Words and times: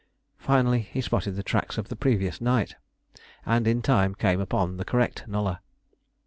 Finally 0.39 0.79
he 0.79 0.99
spotted 0.99 1.33
the 1.33 1.43
tracks 1.43 1.77
of 1.77 1.87
the 1.89 1.95
previous 1.95 2.41
night, 2.41 2.75
and 3.45 3.67
in 3.67 3.83
time 3.83 4.15
came 4.15 4.41
upon 4.41 4.77
the 4.77 4.83
correct 4.83 5.27
nullah. 5.27 5.61